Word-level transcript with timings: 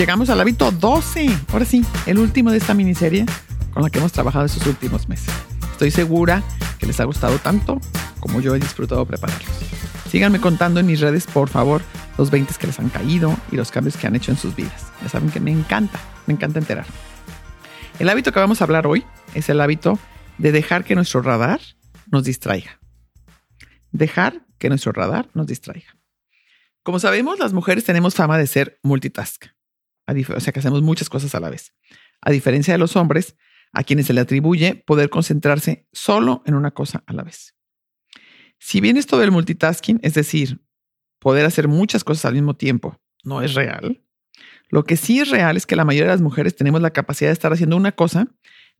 llegamos 0.00 0.30
al 0.30 0.40
hábito 0.40 0.70
12. 0.70 1.28
Ahora 1.52 1.66
sí, 1.66 1.84
el 2.06 2.18
último 2.18 2.50
de 2.50 2.56
esta 2.56 2.72
miniserie 2.72 3.26
con 3.74 3.82
la 3.82 3.90
que 3.90 3.98
hemos 3.98 4.12
trabajado 4.12 4.46
estos 4.46 4.66
últimos 4.66 5.10
meses. 5.10 5.28
Estoy 5.72 5.90
segura 5.90 6.42
que 6.78 6.86
les 6.86 6.98
ha 7.00 7.04
gustado 7.04 7.38
tanto 7.38 7.78
como 8.18 8.40
yo 8.40 8.54
he 8.54 8.58
disfrutado 8.58 9.04
prepararlos. 9.04 9.46
Síganme 10.10 10.40
contando 10.40 10.80
en 10.80 10.86
mis 10.86 11.00
redes, 11.00 11.26
por 11.26 11.50
favor, 11.50 11.82
los 12.16 12.30
20 12.30 12.54
que 12.54 12.66
les 12.66 12.78
han 12.78 12.88
caído 12.88 13.36
y 13.52 13.56
los 13.56 13.70
cambios 13.70 13.98
que 13.98 14.06
han 14.06 14.16
hecho 14.16 14.30
en 14.30 14.38
sus 14.38 14.56
vidas. 14.56 14.86
Ya 15.02 15.10
saben 15.10 15.28
que 15.28 15.38
me 15.38 15.50
encanta, 15.50 16.00
me 16.26 16.32
encanta 16.32 16.60
enterarme. 16.60 16.94
El 17.98 18.08
hábito 18.08 18.32
que 18.32 18.40
vamos 18.40 18.62
a 18.62 18.64
hablar 18.64 18.86
hoy 18.86 19.04
es 19.34 19.50
el 19.50 19.60
hábito 19.60 19.98
de 20.38 20.50
dejar 20.50 20.82
que 20.84 20.94
nuestro 20.94 21.20
radar 21.20 21.60
nos 22.10 22.24
distraiga. 22.24 22.80
Dejar 23.92 24.46
que 24.58 24.70
nuestro 24.70 24.92
radar 24.92 25.28
nos 25.34 25.46
distraiga. 25.46 25.94
Como 26.82 26.98
sabemos, 27.00 27.38
las 27.38 27.52
mujeres 27.52 27.84
tenemos 27.84 28.14
fama 28.14 28.38
de 28.38 28.46
ser 28.46 28.80
multitask, 28.82 29.44
o 30.10 30.40
sea 30.40 30.52
que 30.52 30.60
hacemos 30.60 30.82
muchas 30.82 31.08
cosas 31.08 31.34
a 31.34 31.40
la 31.40 31.50
vez. 31.50 31.74
A 32.20 32.30
diferencia 32.30 32.74
de 32.74 32.78
los 32.78 32.96
hombres, 32.96 33.36
a 33.72 33.84
quienes 33.84 34.06
se 34.06 34.12
le 34.12 34.20
atribuye 34.20 34.74
poder 34.74 35.10
concentrarse 35.10 35.86
solo 35.92 36.42
en 36.46 36.54
una 36.54 36.72
cosa 36.72 37.02
a 37.06 37.12
la 37.12 37.22
vez. 37.22 37.54
Si 38.58 38.80
bien 38.80 38.96
esto 38.96 39.18
del 39.18 39.30
multitasking, 39.30 40.00
es 40.02 40.14
decir, 40.14 40.60
poder 41.18 41.46
hacer 41.46 41.68
muchas 41.68 42.04
cosas 42.04 42.26
al 42.26 42.34
mismo 42.34 42.56
tiempo, 42.56 43.00
no 43.24 43.42
es 43.42 43.54
real, 43.54 44.02
lo 44.70 44.84
que 44.84 44.96
sí 44.96 45.20
es 45.20 45.28
real 45.30 45.56
es 45.56 45.66
que 45.66 45.76
la 45.76 45.84
mayoría 45.84 46.08
de 46.08 46.14
las 46.14 46.22
mujeres 46.22 46.54
tenemos 46.54 46.80
la 46.80 46.92
capacidad 46.92 47.28
de 47.28 47.34
estar 47.34 47.52
haciendo 47.52 47.76
una 47.76 47.92
cosa, 47.92 48.28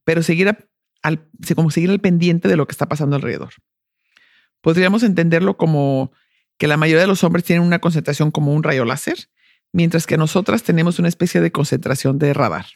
pero 0.05 0.23
seguir 0.23 0.57
al, 1.03 1.29
como 1.55 1.71
seguir 1.71 1.91
al 1.91 2.01
pendiente 2.01 2.49
de 2.49 2.57
lo 2.57 2.67
que 2.67 2.73
está 2.73 2.89
pasando 2.89 3.17
alrededor. 3.17 3.55
Podríamos 4.61 5.03
entenderlo 5.03 5.57
como 5.57 6.13
que 6.59 6.69
la 6.69 6.77
mayoría 6.77 7.01
de 7.01 7.07
los 7.09 7.25
hombres 7.25 7.45
tienen 7.45 7.67
una 7.67 7.81
concentración 7.81 8.31
como 8.31 8.55
un 8.55 8.63
rayo 8.63 8.85
láser, 8.85 9.31
mientras 9.73 10.07
que 10.07 10.17
nosotras 10.17 10.63
tenemos 10.63 10.99
una 10.99 11.09
especie 11.09 11.41
de 11.41 11.53
concentración 11.53 12.19
de 12.19 12.35
radar. 12.35 12.67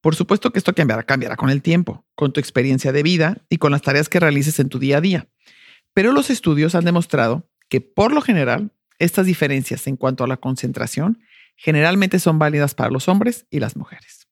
Por 0.00 0.16
supuesto 0.16 0.52
que 0.52 0.58
esto 0.58 0.74
cambiará, 0.74 1.04
cambiará 1.04 1.36
con 1.36 1.48
el 1.48 1.62
tiempo, 1.62 2.04
con 2.16 2.32
tu 2.32 2.40
experiencia 2.40 2.92
de 2.92 3.04
vida 3.04 3.38
y 3.48 3.58
con 3.58 3.70
las 3.70 3.82
tareas 3.82 4.08
que 4.08 4.20
realices 4.20 4.58
en 4.58 4.68
tu 4.68 4.78
día 4.78 4.98
a 4.98 5.00
día. 5.00 5.28
Pero 5.94 6.12
los 6.12 6.28
estudios 6.28 6.74
han 6.74 6.84
demostrado 6.84 7.48
que 7.68 7.80
por 7.80 8.12
lo 8.12 8.20
general 8.20 8.72
estas 8.98 9.26
diferencias 9.26 9.86
en 9.86 9.96
cuanto 9.96 10.24
a 10.24 10.26
la 10.26 10.38
concentración 10.38 11.22
generalmente 11.56 12.18
son 12.18 12.38
válidas 12.38 12.74
para 12.74 12.90
los 12.90 13.08
hombres 13.08 13.46
y 13.50 13.60
las 13.60 13.76
mujeres. 13.76 14.26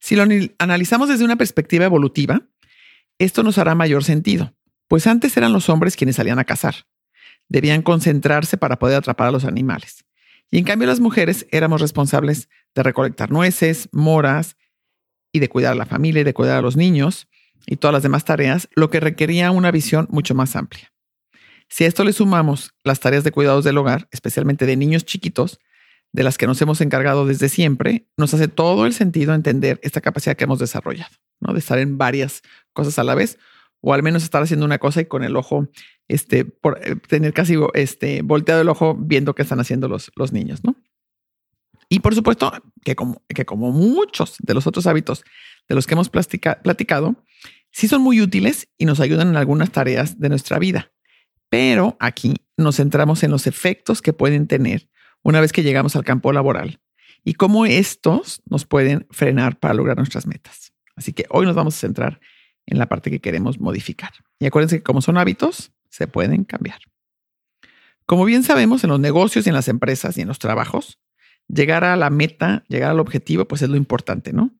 Si 0.00 0.16
lo 0.16 0.24
analizamos 0.58 1.08
desde 1.08 1.24
una 1.24 1.36
perspectiva 1.36 1.84
evolutiva, 1.84 2.40
esto 3.18 3.42
nos 3.42 3.58
hará 3.58 3.74
mayor 3.74 4.04
sentido, 4.04 4.54
pues 4.88 5.06
antes 5.06 5.36
eran 5.36 5.52
los 5.52 5.68
hombres 5.68 5.96
quienes 5.96 6.16
salían 6.16 6.38
a 6.38 6.44
cazar. 6.44 6.86
Debían 7.48 7.82
concentrarse 7.82 8.56
para 8.56 8.78
poder 8.78 8.96
atrapar 8.96 9.28
a 9.28 9.32
los 9.32 9.44
animales. 9.44 10.05
Y 10.50 10.58
en 10.58 10.64
cambio 10.64 10.86
las 10.86 11.00
mujeres 11.00 11.46
éramos 11.50 11.80
responsables 11.80 12.48
de 12.74 12.82
recolectar 12.82 13.30
nueces, 13.30 13.88
moras 13.92 14.56
y 15.32 15.40
de 15.40 15.48
cuidar 15.48 15.72
a 15.72 15.76
la 15.76 15.86
familia 15.86 16.20
y 16.20 16.24
de 16.24 16.34
cuidar 16.34 16.58
a 16.58 16.62
los 16.62 16.76
niños 16.76 17.28
y 17.66 17.76
todas 17.76 17.92
las 17.92 18.02
demás 18.02 18.24
tareas, 18.24 18.68
lo 18.74 18.90
que 18.90 19.00
requería 19.00 19.50
una 19.50 19.70
visión 19.70 20.06
mucho 20.10 20.34
más 20.34 20.54
amplia. 20.56 20.92
Si 21.68 21.84
a 21.84 21.88
esto 21.88 22.04
le 22.04 22.12
sumamos 22.12 22.74
las 22.84 23.00
tareas 23.00 23.24
de 23.24 23.32
cuidados 23.32 23.64
del 23.64 23.78
hogar, 23.78 24.08
especialmente 24.12 24.66
de 24.66 24.76
niños 24.76 25.04
chiquitos, 25.04 25.58
de 26.12 26.22
las 26.22 26.38
que 26.38 26.46
nos 26.46 26.62
hemos 26.62 26.80
encargado 26.80 27.26
desde 27.26 27.48
siempre, 27.48 28.06
nos 28.16 28.32
hace 28.32 28.48
todo 28.48 28.86
el 28.86 28.94
sentido 28.94 29.34
entender 29.34 29.80
esta 29.82 30.00
capacidad 30.00 30.36
que 30.36 30.44
hemos 30.44 30.60
desarrollado, 30.60 31.14
¿no? 31.40 31.52
De 31.52 31.58
estar 31.58 31.78
en 31.78 31.98
varias 31.98 32.42
cosas 32.72 32.98
a 32.98 33.04
la 33.04 33.14
vez, 33.14 33.38
o 33.80 33.92
al 33.92 34.02
menos 34.02 34.22
estar 34.22 34.42
haciendo 34.42 34.64
una 34.64 34.78
cosa 34.78 35.00
y 35.00 35.06
con 35.06 35.24
el 35.24 35.36
ojo, 35.36 35.68
este, 36.08 36.44
por 36.44 36.78
eh, 36.82 36.96
tener 36.96 37.32
casi 37.32 37.56
este, 37.74 38.22
volteado 38.22 38.62
el 38.62 38.68
ojo 38.68 38.96
viendo 38.98 39.34
qué 39.34 39.42
están 39.42 39.60
haciendo 39.60 39.88
los, 39.88 40.10
los 40.16 40.32
niños, 40.32 40.62
¿no? 40.64 40.76
Y 41.88 42.00
por 42.00 42.14
supuesto 42.14 42.52
que 42.84 42.96
como, 42.96 43.22
que 43.28 43.44
como 43.44 43.70
muchos 43.70 44.36
de 44.40 44.54
los 44.54 44.66
otros 44.66 44.86
hábitos 44.86 45.24
de 45.68 45.74
los 45.74 45.86
que 45.86 45.94
hemos 45.94 46.10
platicado, 46.10 47.24
sí 47.70 47.88
son 47.88 48.02
muy 48.02 48.20
útiles 48.20 48.68
y 48.76 48.86
nos 48.86 49.00
ayudan 49.00 49.28
en 49.28 49.36
algunas 49.36 49.70
tareas 49.70 50.18
de 50.18 50.28
nuestra 50.28 50.58
vida. 50.58 50.92
Pero 51.48 51.96
aquí 52.00 52.34
nos 52.56 52.76
centramos 52.76 53.22
en 53.22 53.30
los 53.30 53.46
efectos 53.46 54.02
que 54.02 54.12
pueden 54.12 54.48
tener 54.48 54.88
una 55.22 55.40
vez 55.40 55.52
que 55.52 55.62
llegamos 55.62 55.94
al 55.96 56.04
campo 56.04 56.32
laboral 56.32 56.80
y 57.24 57.34
cómo 57.34 57.66
estos 57.66 58.42
nos 58.46 58.64
pueden 58.64 59.06
frenar 59.10 59.58
para 59.58 59.74
lograr 59.74 59.96
nuestras 59.96 60.26
metas. 60.26 60.72
Así 60.96 61.12
que 61.12 61.26
hoy 61.30 61.46
nos 61.46 61.54
vamos 61.54 61.76
a 61.76 61.78
centrar 61.78 62.20
en 62.66 62.78
la 62.78 62.86
parte 62.86 63.10
que 63.10 63.20
queremos 63.20 63.60
modificar. 63.60 64.12
Y 64.38 64.46
acuérdense 64.46 64.78
que 64.78 64.82
como 64.82 65.02
son 65.02 65.18
hábitos, 65.18 65.72
se 65.96 66.06
pueden 66.06 66.44
cambiar. 66.44 66.80
Como 68.04 68.24
bien 68.24 68.42
sabemos, 68.42 68.84
en 68.84 68.90
los 68.90 69.00
negocios 69.00 69.46
y 69.46 69.48
en 69.48 69.54
las 69.54 69.68
empresas 69.68 70.18
y 70.18 70.20
en 70.20 70.28
los 70.28 70.38
trabajos, 70.38 70.98
llegar 71.48 71.84
a 71.84 71.96
la 71.96 72.10
meta, 72.10 72.64
llegar 72.68 72.90
al 72.90 73.00
objetivo, 73.00 73.46
pues 73.46 73.62
es 73.62 73.70
lo 73.70 73.76
importante, 73.76 74.32
¿no? 74.32 74.54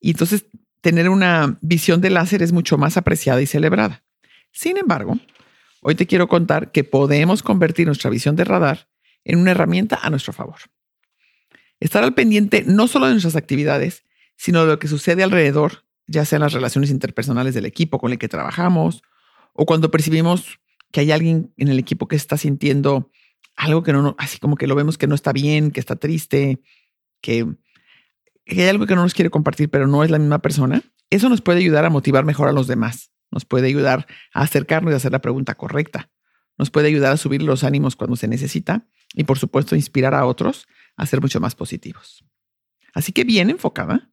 Y 0.00 0.12
entonces 0.12 0.46
tener 0.80 1.08
una 1.08 1.58
visión 1.60 2.00
de 2.00 2.10
láser 2.10 2.42
es 2.42 2.52
mucho 2.52 2.78
más 2.78 2.96
apreciada 2.96 3.42
y 3.42 3.46
celebrada. 3.46 4.04
Sin 4.52 4.76
embargo, 4.76 5.18
hoy 5.82 5.96
te 5.96 6.06
quiero 6.06 6.28
contar 6.28 6.70
que 6.70 6.84
podemos 6.84 7.42
convertir 7.42 7.86
nuestra 7.86 8.10
visión 8.10 8.36
de 8.36 8.44
radar 8.44 8.88
en 9.24 9.38
una 9.40 9.50
herramienta 9.50 9.98
a 10.00 10.08
nuestro 10.08 10.32
favor. 10.32 10.60
Estar 11.80 12.04
al 12.04 12.14
pendiente 12.14 12.62
no 12.64 12.86
solo 12.86 13.06
de 13.06 13.12
nuestras 13.12 13.36
actividades, 13.36 14.04
sino 14.36 14.62
de 14.62 14.68
lo 14.68 14.78
que 14.78 14.88
sucede 14.88 15.24
alrededor 15.24 15.84
ya 16.06 16.24
sean 16.24 16.42
las 16.42 16.52
relaciones 16.52 16.90
interpersonales 16.90 17.54
del 17.54 17.66
equipo 17.66 17.98
con 17.98 18.12
el 18.12 18.18
que 18.18 18.28
trabajamos, 18.28 19.02
o 19.54 19.66
cuando 19.66 19.90
percibimos 19.90 20.60
que 20.90 21.00
hay 21.00 21.12
alguien 21.12 21.52
en 21.56 21.68
el 21.68 21.78
equipo 21.78 22.08
que 22.08 22.16
está 22.16 22.36
sintiendo 22.36 23.10
algo 23.56 23.82
que 23.82 23.92
no, 23.92 24.14
así 24.18 24.38
como 24.38 24.56
que 24.56 24.66
lo 24.66 24.74
vemos 24.74 24.98
que 24.98 25.06
no 25.06 25.14
está 25.14 25.32
bien, 25.32 25.70
que 25.70 25.80
está 25.80 25.96
triste, 25.96 26.60
que, 27.20 27.46
hay 28.46 28.68
algo 28.68 28.86
que 28.86 28.94
no 28.94 29.02
nos 29.02 29.14
quiere 29.14 29.30
compartir, 29.30 29.70
pero 29.70 29.86
no 29.86 30.02
es 30.02 30.10
la 30.10 30.18
misma 30.18 30.40
persona, 30.40 30.82
eso 31.10 31.28
nos 31.28 31.40
puede 31.40 31.60
ayudar 31.60 31.84
a 31.84 31.90
motivar 31.90 32.24
mejor 32.24 32.48
a 32.48 32.52
los 32.52 32.66
demás, 32.66 33.12
nos 33.30 33.44
puede 33.44 33.68
ayudar 33.68 34.06
a 34.32 34.42
acercarnos 34.42 34.92
y 34.92 34.96
hacer 34.96 35.12
la 35.12 35.20
pregunta 35.20 35.54
correcta, 35.54 36.10
nos 36.58 36.70
puede 36.70 36.88
ayudar 36.88 37.12
a 37.12 37.16
subir 37.16 37.42
los 37.42 37.64
ánimos 37.64 37.96
cuando 37.96 38.16
se 38.16 38.28
necesita 38.28 38.86
y 39.14 39.24
por 39.24 39.38
supuesto 39.38 39.76
inspirar 39.76 40.14
a 40.14 40.26
otros 40.26 40.66
a 40.96 41.06
ser 41.06 41.20
mucho 41.20 41.40
más 41.40 41.54
positivos. 41.54 42.24
Así 42.92 43.12
que 43.12 43.24
bien 43.24 43.50
enfocada, 43.50 44.10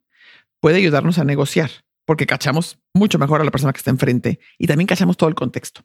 puede 0.60 0.76
ayudarnos 0.76 1.18
a 1.18 1.24
negociar, 1.24 1.70
porque 2.08 2.24
cachamos 2.24 2.78
mucho 2.94 3.18
mejor 3.18 3.42
a 3.42 3.44
la 3.44 3.50
persona 3.50 3.70
que 3.74 3.76
está 3.76 3.90
enfrente 3.90 4.40
y 4.56 4.66
también 4.66 4.86
cachamos 4.86 5.18
todo 5.18 5.28
el 5.28 5.34
contexto. 5.34 5.82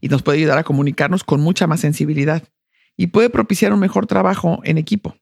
Y 0.00 0.08
nos 0.08 0.24
puede 0.24 0.38
ayudar 0.38 0.58
a 0.58 0.64
comunicarnos 0.64 1.22
con 1.22 1.40
mucha 1.40 1.68
más 1.68 1.78
sensibilidad 1.78 2.42
y 2.96 3.06
puede 3.06 3.30
propiciar 3.30 3.72
un 3.72 3.78
mejor 3.78 4.08
trabajo 4.08 4.60
en 4.64 4.76
equipo. 4.76 5.16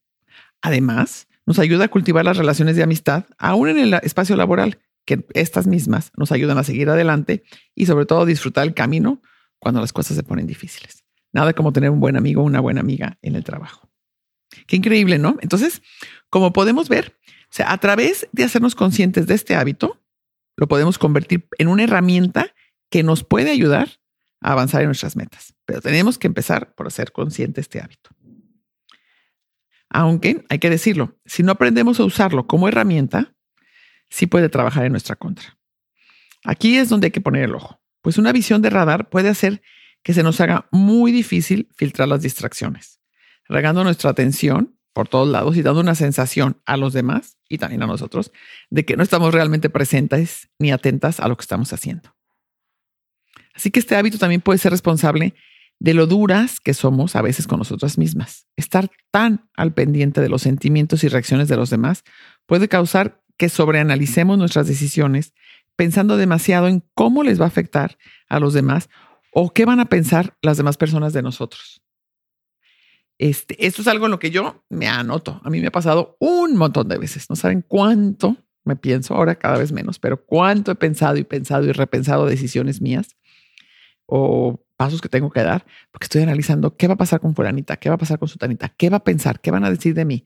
Además, 0.62 1.28
nos 1.44 1.58
ayuda 1.58 1.84
a 1.84 1.88
cultivar 1.88 2.24
las 2.24 2.38
relaciones 2.38 2.74
de 2.76 2.82
amistad 2.82 3.26
aún 3.36 3.68
en 3.68 3.78
el 3.78 3.92
espacio 4.02 4.34
laboral, 4.34 4.78
que 5.04 5.26
estas 5.34 5.66
mismas 5.66 6.10
nos 6.16 6.32
ayudan 6.32 6.56
a 6.56 6.64
seguir 6.64 6.88
adelante 6.88 7.42
y 7.74 7.84
sobre 7.84 8.06
todo 8.06 8.24
disfrutar 8.24 8.66
el 8.66 8.72
camino 8.72 9.20
cuando 9.58 9.82
las 9.82 9.92
cosas 9.92 10.16
se 10.16 10.22
ponen 10.22 10.46
difíciles. 10.46 11.04
Nada 11.34 11.52
como 11.52 11.74
tener 11.74 11.90
un 11.90 12.00
buen 12.00 12.16
amigo 12.16 12.40
o 12.40 12.46
una 12.46 12.60
buena 12.60 12.80
amiga 12.80 13.18
en 13.20 13.36
el 13.36 13.44
trabajo. 13.44 13.90
Qué 14.66 14.76
increíble, 14.76 15.18
¿no? 15.18 15.36
Entonces, 15.42 15.82
como 16.30 16.54
podemos 16.54 16.88
ver, 16.88 17.18
sea, 17.54 17.72
a 17.72 17.78
través 17.78 18.28
de 18.32 18.44
hacernos 18.44 18.74
conscientes 18.74 19.26
de 19.26 19.34
este 19.34 19.54
hábito, 19.54 20.00
lo 20.56 20.68
podemos 20.68 20.98
convertir 20.98 21.48
en 21.58 21.68
una 21.68 21.84
herramienta 21.84 22.54
que 22.90 23.02
nos 23.02 23.24
puede 23.24 23.50
ayudar 23.50 24.00
a 24.40 24.52
avanzar 24.52 24.82
en 24.82 24.88
nuestras 24.88 25.16
metas. 25.16 25.54
Pero 25.64 25.80
tenemos 25.80 26.18
que 26.18 26.26
empezar 26.26 26.74
por 26.74 26.86
hacer 26.86 27.12
consciente 27.12 27.60
este 27.60 27.80
hábito. 27.80 28.10
Aunque, 29.90 30.44
hay 30.48 30.58
que 30.58 30.70
decirlo, 30.70 31.18
si 31.26 31.42
no 31.42 31.52
aprendemos 31.52 32.00
a 32.00 32.04
usarlo 32.04 32.46
como 32.46 32.68
herramienta, 32.68 33.34
sí 34.08 34.26
puede 34.26 34.48
trabajar 34.48 34.86
en 34.86 34.92
nuestra 34.92 35.16
contra. 35.16 35.58
Aquí 36.44 36.76
es 36.76 36.88
donde 36.88 37.06
hay 37.08 37.10
que 37.10 37.20
poner 37.20 37.44
el 37.44 37.54
ojo, 37.54 37.82
pues 38.00 38.18
una 38.18 38.32
visión 38.32 38.62
de 38.62 38.70
radar 38.70 39.10
puede 39.10 39.28
hacer 39.28 39.62
que 40.02 40.14
se 40.14 40.22
nos 40.22 40.40
haga 40.40 40.68
muy 40.72 41.12
difícil 41.12 41.68
filtrar 41.76 42.08
las 42.08 42.22
distracciones, 42.22 43.00
regando 43.48 43.84
nuestra 43.84 44.10
atención 44.10 44.71
por 44.92 45.08
todos 45.08 45.28
lados 45.28 45.56
y 45.56 45.62
dando 45.62 45.80
una 45.80 45.94
sensación 45.94 46.60
a 46.66 46.76
los 46.76 46.92
demás 46.92 47.38
y 47.48 47.58
también 47.58 47.82
a 47.82 47.86
nosotros 47.86 48.32
de 48.70 48.84
que 48.84 48.96
no 48.96 49.02
estamos 49.02 49.32
realmente 49.32 49.70
presentes 49.70 50.50
ni 50.58 50.70
atentas 50.70 51.20
a 51.20 51.28
lo 51.28 51.36
que 51.36 51.42
estamos 51.42 51.72
haciendo. 51.72 52.14
Así 53.54 53.70
que 53.70 53.80
este 53.80 53.96
hábito 53.96 54.18
también 54.18 54.40
puede 54.40 54.58
ser 54.58 54.72
responsable 54.72 55.34
de 55.78 55.94
lo 55.94 56.06
duras 56.06 56.60
que 56.60 56.74
somos 56.74 57.16
a 57.16 57.22
veces 57.22 57.46
con 57.46 57.58
nosotras 57.58 57.98
mismas. 57.98 58.46
Estar 58.56 58.90
tan 59.10 59.48
al 59.56 59.74
pendiente 59.74 60.20
de 60.20 60.28
los 60.28 60.42
sentimientos 60.42 61.02
y 61.04 61.08
reacciones 61.08 61.48
de 61.48 61.56
los 61.56 61.70
demás 61.70 62.04
puede 62.46 62.68
causar 62.68 63.22
que 63.36 63.48
sobreanalicemos 63.48 64.38
nuestras 64.38 64.68
decisiones 64.68 65.34
pensando 65.74 66.16
demasiado 66.16 66.68
en 66.68 66.84
cómo 66.94 67.22
les 67.24 67.40
va 67.40 67.46
a 67.46 67.48
afectar 67.48 67.98
a 68.28 68.38
los 68.38 68.54
demás 68.54 68.88
o 69.32 69.52
qué 69.52 69.64
van 69.64 69.80
a 69.80 69.86
pensar 69.86 70.36
las 70.42 70.56
demás 70.56 70.76
personas 70.76 71.12
de 71.12 71.22
nosotros. 71.22 71.82
Este, 73.22 73.64
esto 73.64 73.82
es 73.82 73.86
algo 73.86 74.06
en 74.06 74.10
lo 74.10 74.18
que 74.18 74.32
yo 74.32 74.64
me 74.68 74.88
anoto. 74.88 75.40
A 75.44 75.48
mí 75.48 75.60
me 75.60 75.68
ha 75.68 75.70
pasado 75.70 76.16
un 76.18 76.56
montón 76.56 76.88
de 76.88 76.98
veces. 76.98 77.30
No 77.30 77.36
saben 77.36 77.62
cuánto 77.62 78.36
me 78.64 78.74
pienso 78.74 79.14
ahora, 79.14 79.36
cada 79.36 79.58
vez 79.58 79.70
menos, 79.70 80.00
pero 80.00 80.24
cuánto 80.24 80.72
he 80.72 80.74
pensado 80.74 81.16
y 81.16 81.22
pensado 81.22 81.64
y 81.66 81.70
repensado 81.70 82.26
decisiones 82.26 82.80
mías 82.80 83.16
o 84.06 84.60
pasos 84.76 85.00
que 85.00 85.08
tengo 85.08 85.30
que 85.30 85.44
dar, 85.44 85.64
porque 85.92 86.06
estoy 86.06 86.22
analizando 86.22 86.76
qué 86.76 86.88
va 86.88 86.94
a 86.94 86.96
pasar 86.96 87.20
con 87.20 87.36
fulanita, 87.36 87.76
qué 87.76 87.90
va 87.90 87.94
a 87.94 87.98
pasar 87.98 88.18
con 88.18 88.26
sutanita, 88.26 88.70
qué 88.70 88.90
va 88.90 88.96
a 88.96 89.04
pensar, 89.04 89.38
qué 89.38 89.52
van 89.52 89.64
a 89.64 89.70
decir 89.70 89.94
de 89.94 90.04
mí. 90.04 90.24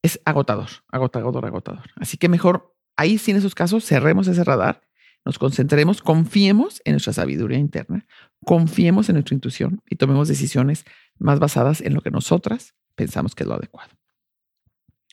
Es 0.00 0.20
agotador, 0.24 0.68
agotador, 0.88 1.44
agotador. 1.44 1.90
Así 1.96 2.16
que 2.16 2.28
mejor 2.28 2.76
ahí 2.96 3.18
sí 3.18 3.32
en 3.32 3.38
esos 3.38 3.56
casos 3.56 3.84
cerremos 3.84 4.28
ese 4.28 4.44
radar, 4.44 4.82
nos 5.24 5.40
concentremos, 5.40 6.00
confiemos 6.00 6.80
en 6.84 6.92
nuestra 6.92 7.12
sabiduría 7.12 7.58
interna, 7.58 8.06
confiemos 8.44 9.08
en 9.08 9.16
nuestra 9.16 9.34
intuición 9.34 9.82
y 9.90 9.96
tomemos 9.96 10.28
decisiones 10.28 10.84
más 11.20 11.38
basadas 11.38 11.80
en 11.80 11.94
lo 11.94 12.00
que 12.00 12.10
nosotras 12.10 12.74
pensamos 12.96 13.34
que 13.34 13.44
es 13.44 13.48
lo 13.48 13.54
adecuado. 13.54 13.90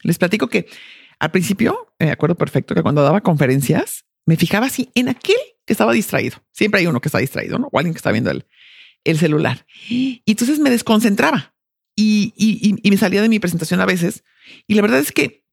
Les 0.01 0.17
platico 0.17 0.47
que 0.47 0.67
al 1.19 1.31
principio, 1.31 1.93
me 1.99 2.11
acuerdo 2.11 2.35
perfecto 2.35 2.75
que 2.75 2.83
cuando 2.83 3.03
daba 3.03 3.21
conferencias, 3.21 4.05
me 4.25 4.35
fijaba 4.35 4.67
así 4.67 4.91
en 4.93 5.09
aquel 5.09 5.37
que 5.65 5.73
estaba 5.73 5.93
distraído. 5.93 6.37
Siempre 6.51 6.81
hay 6.81 6.87
uno 6.87 7.01
que 7.01 7.07
está 7.07 7.17
distraído, 7.17 7.57
¿no? 7.57 7.69
O 7.71 7.77
alguien 7.77 7.93
que 7.93 7.97
está 7.97 8.11
viendo 8.11 8.29
el, 8.29 8.45
el 9.03 9.17
celular. 9.17 9.65
Y 9.89 10.21
entonces 10.25 10.59
me 10.59 10.69
desconcentraba 10.69 11.55
y, 11.95 12.33
y, 12.83 12.89
me 12.89 12.97
salía 12.97 13.21
de 13.21 13.29
mi 13.29 13.39
presentación 13.39 13.81
a 13.81 13.85
veces. 13.85 14.23
Y 14.67 14.75
la 14.75 14.81
verdad 14.81 14.99
es 14.99 15.11
que 15.11 15.43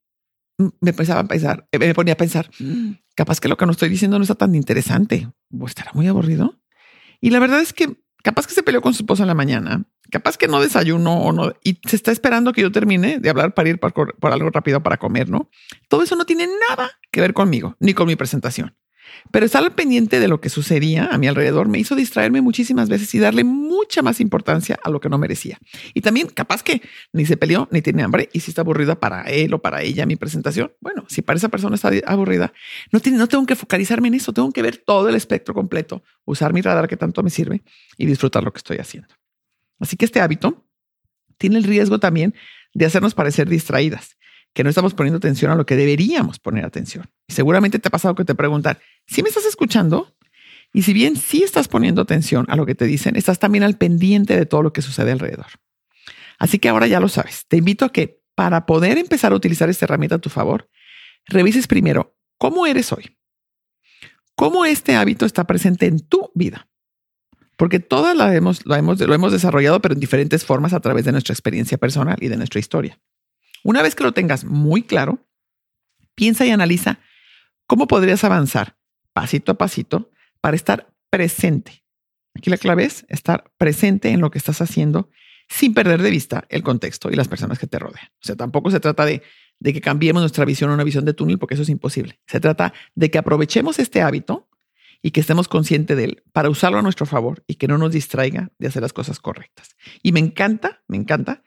me 0.58 0.92
pensaba 0.92 1.20
a 1.20 1.26
pensar, 1.26 1.66
eh, 1.72 1.78
me 1.78 1.94
ponía 1.94 2.14
a 2.14 2.18
pensar, 2.18 2.50
capaz 3.14 3.40
que 3.40 3.48
lo 3.48 3.56
que 3.56 3.66
no 3.66 3.72
estoy 3.72 3.88
diciendo 3.88 4.18
no 4.18 4.22
está 4.22 4.34
tan 4.34 4.54
interesante 4.54 5.28
o 5.50 5.66
estará 5.66 5.92
muy 5.94 6.06
aburrido. 6.06 6.60
Y 7.20 7.30
la 7.30 7.38
verdad 7.38 7.60
es 7.60 7.72
que 7.72 7.96
capaz 8.22 8.46
que 8.46 8.54
se 8.54 8.62
peleó 8.62 8.82
con 8.82 8.92
su 8.92 9.02
esposa 9.02 9.22
en 9.22 9.28
la 9.28 9.34
mañana, 9.34 9.84
capaz 10.14 10.38
que 10.38 10.46
no 10.46 10.60
desayunó 10.60 11.24
o 11.24 11.32
no, 11.32 11.52
y 11.64 11.80
se 11.88 11.96
está 11.96 12.12
esperando 12.12 12.52
que 12.52 12.62
yo 12.62 12.70
termine 12.70 13.18
de 13.18 13.30
hablar 13.30 13.52
para 13.52 13.68
ir 13.68 13.80
por, 13.80 13.92
por 13.92 14.30
algo 14.30 14.48
rápido 14.48 14.80
para 14.80 14.96
comer, 14.96 15.28
¿no? 15.28 15.50
Todo 15.88 16.04
eso 16.04 16.14
no 16.14 16.24
tiene 16.24 16.46
nada 16.68 16.92
que 17.10 17.20
ver 17.20 17.34
conmigo, 17.34 17.74
ni 17.80 17.94
con 17.94 18.06
mi 18.06 18.14
presentación. 18.14 18.76
Pero 19.32 19.44
estar 19.44 19.64
al 19.64 19.74
pendiente 19.74 20.20
de 20.20 20.28
lo 20.28 20.40
que 20.40 20.50
sucedía 20.50 21.08
a 21.10 21.18
mi 21.18 21.26
alrededor 21.26 21.66
me 21.66 21.80
hizo 21.80 21.96
distraerme 21.96 22.42
muchísimas 22.42 22.88
veces 22.88 23.12
y 23.12 23.18
darle 23.18 23.42
mucha 23.42 24.02
más 24.02 24.20
importancia 24.20 24.78
a 24.84 24.88
lo 24.88 25.00
que 25.00 25.08
no 25.08 25.18
merecía. 25.18 25.58
Y 25.94 26.00
también 26.00 26.28
capaz 26.28 26.62
que 26.62 26.80
ni 27.12 27.26
se 27.26 27.36
peleó 27.36 27.66
ni 27.72 27.82
tiene 27.82 28.04
hambre 28.04 28.28
y 28.32 28.38
si 28.38 28.52
está 28.52 28.60
aburrida 28.60 29.00
para 29.00 29.22
él 29.22 29.52
o 29.52 29.60
para 29.60 29.82
ella 29.82 30.06
mi 30.06 30.14
presentación. 30.14 30.72
Bueno, 30.80 31.06
si 31.08 31.22
para 31.22 31.38
esa 31.38 31.48
persona 31.48 31.74
está 31.74 31.90
aburrida, 32.06 32.52
no, 32.92 33.00
tiene, 33.00 33.18
no 33.18 33.26
tengo 33.26 33.46
que 33.46 33.56
focalizarme 33.56 34.06
en 34.06 34.14
eso, 34.14 34.32
tengo 34.32 34.52
que 34.52 34.62
ver 34.62 34.76
todo 34.76 35.08
el 35.08 35.16
espectro 35.16 35.54
completo, 35.54 36.04
usar 36.24 36.52
mi 36.52 36.60
radar 36.60 36.86
que 36.86 36.96
tanto 36.96 37.20
me 37.24 37.30
sirve 37.30 37.64
y 37.98 38.06
disfrutar 38.06 38.44
lo 38.44 38.52
que 38.52 38.58
estoy 38.58 38.76
haciendo. 38.76 39.08
Así 39.84 39.98
que 39.98 40.06
este 40.06 40.22
hábito 40.22 40.66
tiene 41.36 41.58
el 41.58 41.64
riesgo 41.64 42.00
también 42.00 42.34
de 42.72 42.86
hacernos 42.86 43.12
parecer 43.12 43.50
distraídas 43.50 44.16
que 44.54 44.64
no 44.64 44.70
estamos 44.70 44.94
poniendo 44.94 45.18
atención 45.18 45.50
a 45.50 45.56
lo 45.56 45.66
que 45.66 45.76
deberíamos 45.76 46.38
poner 46.38 46.64
atención. 46.64 47.10
Seguramente 47.28 47.78
te 47.78 47.88
ha 47.88 47.90
pasado 47.90 48.14
que 48.14 48.24
te 48.24 48.34
preguntan, 48.34 48.78
¿sí 49.06 49.22
me 49.22 49.28
estás 49.28 49.44
escuchando? 49.44 50.16
Y 50.72 50.82
si 50.82 50.94
bien 50.94 51.16
sí 51.16 51.42
estás 51.42 51.68
poniendo 51.68 52.00
atención 52.00 52.46
a 52.48 52.56
lo 52.56 52.64
que 52.64 52.74
te 52.74 52.86
dicen, 52.86 53.14
estás 53.16 53.38
también 53.38 53.62
al 53.62 53.76
pendiente 53.76 54.34
de 54.34 54.46
todo 54.46 54.62
lo 54.62 54.72
que 54.72 54.80
sucede 54.80 55.12
alrededor. 55.12 55.48
Así 56.38 56.58
que 56.58 56.70
ahora 56.70 56.86
ya 56.86 56.98
lo 56.98 57.10
sabes. 57.10 57.44
Te 57.46 57.58
invito 57.58 57.84
a 57.84 57.92
que 57.92 58.22
para 58.34 58.64
poder 58.64 58.96
empezar 58.96 59.32
a 59.32 59.36
utilizar 59.36 59.68
esta 59.68 59.84
herramienta 59.84 60.16
a 60.16 60.20
tu 60.20 60.30
favor, 60.30 60.70
revises 61.26 61.66
primero 61.66 62.16
cómo 62.38 62.64
eres 62.64 62.90
hoy. 62.90 63.18
Cómo 64.34 64.64
este 64.64 64.96
hábito 64.96 65.26
está 65.26 65.44
presente 65.44 65.84
en 65.84 66.00
tu 66.00 66.30
vida. 66.34 66.68
Porque 67.56 67.78
todas 67.80 68.16
la 68.16 68.34
hemos, 68.34 68.62
hemos, 68.66 69.00
lo 69.00 69.14
hemos 69.14 69.32
desarrollado, 69.32 69.80
pero 69.80 69.94
en 69.94 70.00
diferentes 70.00 70.44
formas 70.44 70.72
a 70.72 70.80
través 70.80 71.04
de 71.04 71.12
nuestra 71.12 71.32
experiencia 71.32 71.78
personal 71.78 72.16
y 72.20 72.28
de 72.28 72.36
nuestra 72.36 72.60
historia. 72.60 72.98
Una 73.62 73.82
vez 73.82 73.94
que 73.94 74.04
lo 74.04 74.12
tengas 74.12 74.44
muy 74.44 74.82
claro, 74.82 75.24
piensa 76.14 76.44
y 76.44 76.50
analiza 76.50 76.98
cómo 77.66 77.86
podrías 77.86 78.24
avanzar 78.24 78.76
pasito 79.12 79.52
a 79.52 79.54
pasito 79.54 80.10
para 80.40 80.56
estar 80.56 80.92
presente. 81.08 81.84
Aquí 82.34 82.50
la 82.50 82.58
clave 82.58 82.84
es 82.84 83.06
estar 83.08 83.50
presente 83.56 84.10
en 84.10 84.20
lo 84.20 84.30
que 84.30 84.38
estás 84.38 84.60
haciendo 84.60 85.08
sin 85.48 85.72
perder 85.72 86.02
de 86.02 86.10
vista 86.10 86.44
el 86.48 86.62
contexto 86.62 87.10
y 87.10 87.14
las 87.14 87.28
personas 87.28 87.58
que 87.58 87.66
te 87.66 87.78
rodean. 87.78 88.08
O 88.14 88.26
sea, 88.26 88.34
tampoco 88.34 88.70
se 88.70 88.80
trata 88.80 89.04
de, 89.04 89.22
de 89.60 89.72
que 89.72 89.80
cambiemos 89.80 90.22
nuestra 90.22 90.44
visión 90.44 90.70
a 90.70 90.74
una 90.74 90.84
visión 90.84 91.04
de 91.04 91.14
túnel, 91.14 91.38
porque 91.38 91.54
eso 91.54 91.62
es 91.62 91.68
imposible. 91.68 92.20
Se 92.26 92.40
trata 92.40 92.74
de 92.94 93.10
que 93.10 93.18
aprovechemos 93.18 93.78
este 93.78 94.02
hábito 94.02 94.48
y 95.04 95.10
que 95.10 95.20
estemos 95.20 95.48
conscientes 95.48 95.98
de 95.98 96.04
él 96.04 96.22
para 96.32 96.48
usarlo 96.48 96.78
a 96.78 96.82
nuestro 96.82 97.04
favor 97.04 97.44
y 97.46 97.56
que 97.56 97.68
no 97.68 97.76
nos 97.76 97.92
distraiga 97.92 98.50
de 98.58 98.68
hacer 98.68 98.80
las 98.80 98.94
cosas 98.94 99.20
correctas. 99.20 99.76
Y 100.02 100.12
me 100.12 100.18
encanta, 100.18 100.82
me 100.88 100.96
encanta 100.96 101.42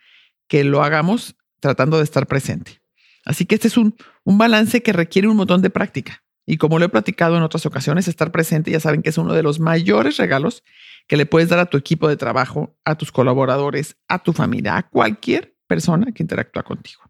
que 0.47 0.63
lo 0.63 0.83
hagamos 0.83 1.35
tratando 1.59 1.97
de 1.97 2.03
estar 2.03 2.27
presente. 2.27 2.83
Así 3.25 3.47
que 3.47 3.55
este 3.55 3.67
es 3.67 3.75
un, 3.75 3.95
un 4.23 4.37
balance 4.37 4.83
que 4.83 4.93
requiere 4.93 5.27
un 5.27 5.37
montón 5.37 5.63
de 5.63 5.71
práctica. 5.71 6.23
Y 6.45 6.57
como 6.57 6.77
lo 6.77 6.85
he 6.85 6.89
platicado 6.89 7.35
en 7.35 7.41
otras 7.41 7.65
ocasiones, 7.65 8.07
estar 8.07 8.31
presente 8.31 8.69
ya 8.69 8.79
saben 8.79 9.01
que 9.01 9.09
es 9.09 9.17
uno 9.17 9.33
de 9.33 9.41
los 9.41 9.59
mayores 9.59 10.17
regalos 10.17 10.63
que 11.07 11.17
le 11.17 11.25
puedes 11.25 11.49
dar 11.49 11.57
a 11.57 11.65
tu 11.65 11.77
equipo 11.77 12.07
de 12.07 12.15
trabajo, 12.15 12.77
a 12.85 12.93
tus 12.93 13.11
colaboradores, 13.11 13.97
a 14.07 14.21
tu 14.21 14.33
familia, 14.33 14.77
a 14.77 14.87
cualquier 14.87 15.55
persona 15.65 16.11
que 16.11 16.21
interactúa 16.21 16.61
contigo. 16.61 17.01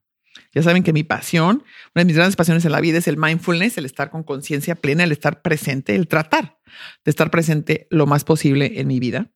Ya 0.54 0.64
saben 0.64 0.84
que 0.84 0.94
mi 0.94 1.04
pasión, 1.04 1.64
una 1.96 2.02
de 2.02 2.06
mis 2.06 2.16
grandes 2.16 2.36
pasiones 2.36 2.66
en 2.66 2.72
la 2.72 2.82
vida 2.82 2.98
es 2.98 3.08
el 3.08 3.18
mindfulness, 3.18 3.78
el 3.78 3.86
estar 3.86 4.10
con 4.10 4.24
conciencia 4.24 4.76
plena, 4.76 5.04
el 5.04 5.12
estar 5.12 5.42
presente, 5.42 5.96
el 5.96 6.08
tratar 6.08 6.60
de 7.06 7.10
estar 7.10 7.32
presente 7.32 7.88
lo 7.90 8.06
más 8.06 8.24
posible 8.24 8.80
en 8.80 8.88
mi 8.88 9.00
vida. 9.00 9.32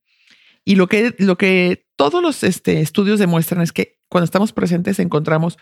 Y 0.64 0.76
lo 0.76 0.88
que, 0.88 1.16
lo 1.18 1.38
que 1.38 1.88
todos 1.96 2.22
los 2.22 2.44
este, 2.44 2.82
estudios 2.82 3.20
demuestran 3.20 3.62
es 3.62 3.72
que 3.72 4.00
cuando 4.10 4.26
estamos 4.26 4.54
presentes 4.54 5.00
encontramos 5.00 5.58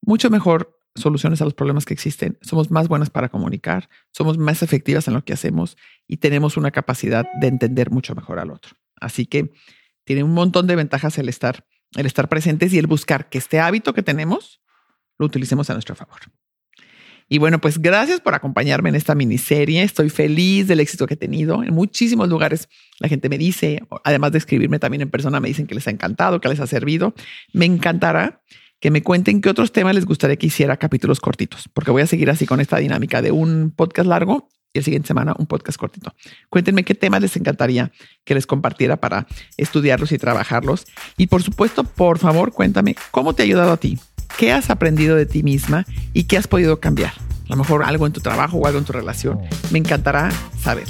mucho 0.00 0.30
mejor 0.30 0.78
soluciones 0.94 1.40
a 1.42 1.44
los 1.44 1.54
problemas 1.54 1.84
que 1.84 1.94
existen, 1.94 2.38
somos 2.40 2.70
más 2.70 2.88
buenas 2.88 3.10
para 3.10 3.28
comunicar, 3.28 3.88
somos 4.10 4.38
más 4.38 4.62
efectivas 4.62 5.06
en 5.08 5.14
lo 5.14 5.24
que 5.24 5.32
hacemos 5.32 5.76
y 6.06 6.18
tenemos 6.18 6.56
una 6.56 6.70
capacidad 6.70 7.26
de 7.40 7.46
entender 7.46 7.90
mucho 7.90 8.14
mejor 8.14 8.38
al 8.38 8.50
otro. 8.50 8.76
Así 9.00 9.26
que 9.26 9.52
tiene 10.04 10.22
un 10.22 10.32
montón 10.32 10.66
de 10.66 10.76
ventajas 10.76 11.18
el 11.18 11.28
estar, 11.28 11.66
el 11.94 12.06
estar 12.06 12.28
presentes 12.28 12.72
y 12.72 12.78
el 12.78 12.86
buscar 12.86 13.28
que 13.28 13.38
este 13.38 13.60
hábito 13.60 13.94
que 13.94 14.02
tenemos 14.02 14.60
lo 15.18 15.26
utilicemos 15.26 15.68
a 15.70 15.74
nuestro 15.74 15.94
favor. 15.94 16.20
Y 17.30 17.38
bueno, 17.38 17.60
pues 17.60 17.78
gracias 17.78 18.20
por 18.20 18.34
acompañarme 18.34 18.88
en 18.88 18.94
esta 18.94 19.14
miniserie. 19.14 19.82
Estoy 19.82 20.08
feliz 20.08 20.66
del 20.66 20.80
éxito 20.80 21.06
que 21.06 21.14
he 21.14 21.16
tenido. 21.16 21.62
En 21.62 21.74
muchísimos 21.74 22.28
lugares 22.28 22.68
la 23.00 23.08
gente 23.08 23.28
me 23.28 23.36
dice, 23.36 23.82
además 24.02 24.32
de 24.32 24.38
escribirme 24.38 24.78
también 24.78 25.02
en 25.02 25.10
persona, 25.10 25.38
me 25.38 25.48
dicen 25.48 25.66
que 25.66 25.74
les 25.74 25.86
ha 25.86 25.90
encantado, 25.90 26.40
que 26.40 26.48
les 26.48 26.60
ha 26.60 26.66
servido. 26.66 27.12
Me 27.52 27.66
encantará 27.66 28.40
que 28.80 28.90
me 28.90 29.02
cuenten 29.02 29.42
qué 29.42 29.50
otros 29.50 29.72
temas 29.72 29.94
les 29.94 30.06
gustaría 30.06 30.36
que 30.36 30.46
hiciera 30.46 30.76
capítulos 30.78 31.20
cortitos, 31.20 31.68
porque 31.74 31.90
voy 31.90 32.02
a 32.02 32.06
seguir 32.06 32.30
así 32.30 32.46
con 32.46 32.60
esta 32.60 32.78
dinámica 32.78 33.20
de 33.20 33.32
un 33.32 33.72
podcast 33.76 34.08
largo 34.08 34.48
y 34.72 34.78
el 34.78 34.84
siguiente 34.84 35.08
semana 35.08 35.34
un 35.38 35.46
podcast 35.46 35.78
cortito. 35.78 36.14
Cuéntenme 36.48 36.84
qué 36.84 36.94
temas 36.94 37.20
les 37.20 37.36
encantaría 37.36 37.92
que 38.24 38.34
les 38.34 38.46
compartiera 38.46 38.96
para 38.96 39.26
estudiarlos 39.56 40.12
y 40.12 40.18
trabajarlos. 40.18 40.86
Y 41.18 41.26
por 41.26 41.42
supuesto, 41.42 41.84
por 41.84 42.18
favor, 42.18 42.52
cuéntame 42.52 42.94
cómo 43.10 43.34
te 43.34 43.42
ha 43.42 43.44
ayudado 43.44 43.72
a 43.72 43.76
ti 43.76 43.98
¿Qué 44.38 44.52
has 44.52 44.70
aprendido 44.70 45.16
de 45.16 45.26
ti 45.26 45.42
misma 45.42 45.84
y 46.12 46.22
qué 46.22 46.38
has 46.38 46.46
podido 46.46 46.78
cambiar? 46.78 47.10
A 47.46 47.48
lo 47.48 47.56
mejor 47.56 47.82
algo 47.82 48.06
en 48.06 48.12
tu 48.12 48.20
trabajo 48.20 48.58
o 48.58 48.66
algo 48.68 48.78
en 48.78 48.84
tu 48.84 48.92
relación. 48.92 49.40
Me 49.72 49.80
encantará 49.80 50.30
saber. 50.62 50.86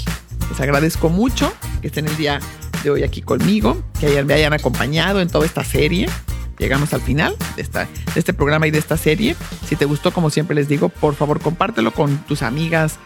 Les 0.51 0.61
agradezco 0.61 1.09
mucho 1.09 1.51
que 1.81 1.87
estén 1.87 2.07
el 2.07 2.17
día 2.19 2.41
de 2.85 2.91
hoy 2.91 3.05
aquí 3.05 3.23
conmigo, 3.23 3.83
que 3.99 4.23
me 4.23 4.35
hayan 4.35 4.53
acompañado 4.53 5.23
en 5.23 5.29
toda 5.29 5.47
esta 5.47 5.65
serie. 5.65 6.11
Llegamos 6.59 6.93
al 6.93 7.01
final 7.01 7.37
de, 7.57 7.63
esta, 7.63 7.85
de 7.85 8.21
este 8.21 8.35
programa 8.35 8.67
y 8.67 8.71
de 8.71 8.81
esta 8.81 8.99
serie. 8.99 9.35
Si 9.67 9.77
te 9.77 9.87
gustó, 9.87 10.13
como 10.13 10.29
siempre 10.29 10.55
les 10.55 10.69
digo, 10.69 10.91
por 10.91 11.15
favor 11.15 11.41
compártelo 11.41 11.95
con 11.95 12.19
tus 12.27 12.43
amigas, 12.43 12.99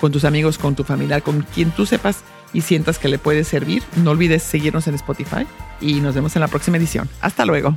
con 0.00 0.12
tus 0.12 0.24
amigos, 0.24 0.56
con 0.56 0.74
tu 0.74 0.82
familiar, 0.82 1.22
con 1.22 1.42
quien 1.42 1.72
tú 1.72 1.84
sepas 1.84 2.20
y 2.54 2.62
sientas 2.62 2.98
que 2.98 3.08
le 3.08 3.18
puede 3.18 3.44
servir. 3.44 3.82
No 3.96 4.12
olvides 4.12 4.42
seguirnos 4.42 4.86
en 4.86 4.94
Spotify 4.94 5.46
y 5.78 6.00
nos 6.00 6.14
vemos 6.14 6.36
en 6.36 6.40
la 6.40 6.48
próxima 6.48 6.78
edición. 6.78 7.06
Hasta 7.20 7.44
luego. 7.44 7.76